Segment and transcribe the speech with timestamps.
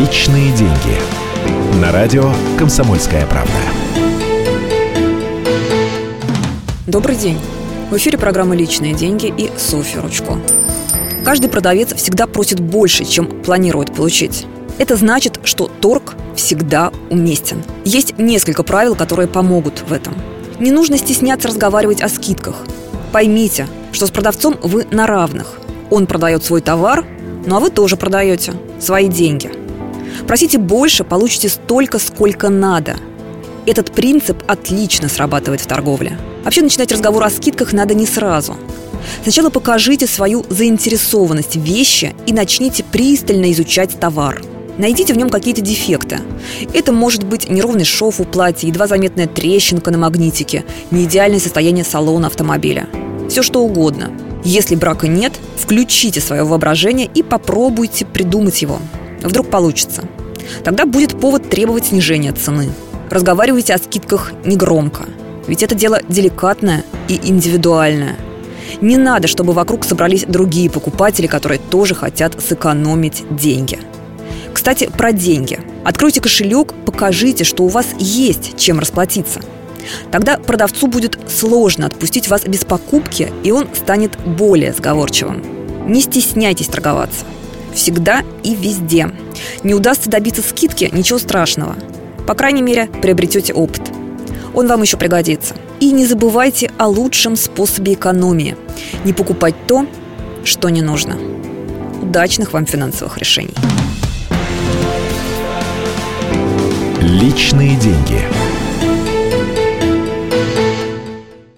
[0.00, 0.96] Личные деньги.
[1.78, 3.52] На радио Комсомольская правда.
[6.86, 7.38] Добрый день.
[7.90, 10.38] В эфире программа «Личные деньги» и Софья Ручко.
[11.22, 14.46] Каждый продавец всегда просит больше, чем планирует получить.
[14.78, 17.62] Это значит, что торг всегда уместен.
[17.84, 20.14] Есть несколько правил, которые помогут в этом.
[20.58, 22.56] Не нужно стесняться разговаривать о скидках.
[23.12, 25.60] Поймите, что с продавцом вы на равных.
[25.90, 27.04] Он продает свой товар,
[27.44, 29.59] ну а вы тоже продаете свои деньги.
[30.26, 32.96] Просите больше, получите столько, сколько надо.
[33.66, 36.18] Этот принцип отлично срабатывает в торговле.
[36.44, 38.56] Вообще начинать разговор о скидках надо не сразу.
[39.22, 44.42] Сначала покажите свою заинтересованность в вещи и начните пристально изучать товар.
[44.78, 46.20] Найдите в нем какие-то дефекты.
[46.72, 52.28] Это может быть неровный шов у платья, едва заметная трещинка на магнитике, неидеальное состояние салона
[52.28, 52.88] автомобиля.
[53.28, 54.10] Все что угодно.
[54.42, 58.78] Если брака нет, включите свое воображение и попробуйте придумать его.
[59.22, 60.04] Вдруг получится.
[60.64, 62.70] Тогда будет повод требовать снижения цены.
[63.10, 65.04] Разговаривайте о скидках негромко.
[65.46, 68.16] Ведь это дело деликатное и индивидуальное.
[68.80, 73.78] Не надо, чтобы вокруг собрались другие покупатели, которые тоже хотят сэкономить деньги.
[74.52, 75.58] Кстати, про деньги.
[75.84, 79.40] Откройте кошелек, покажите, что у вас есть чем расплатиться.
[80.10, 85.42] Тогда продавцу будет сложно отпустить вас без покупки, и он станет более сговорчивым.
[85.88, 87.24] Не стесняйтесь торговаться.
[87.74, 89.10] Всегда и везде.
[89.62, 91.76] Не удастся добиться скидки, ничего страшного.
[92.26, 93.82] По крайней мере, приобретете опыт.
[94.54, 95.54] Он вам еще пригодится.
[95.78, 98.56] И не забывайте о лучшем способе экономии.
[99.04, 99.86] Не покупать то,
[100.44, 101.16] что не нужно.
[102.02, 103.54] Удачных вам финансовых решений.
[107.00, 108.49] Личные деньги.